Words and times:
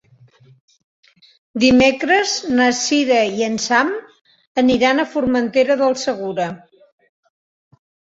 Dimecres 1.63 2.31
na 2.59 2.69
Cira 2.77 3.19
i 3.41 3.45
en 3.47 3.59
Sam 3.65 3.91
aniran 4.61 5.03
a 5.03 5.05
Formentera 5.11 5.77
del 5.83 5.93
Segura. 6.05 6.49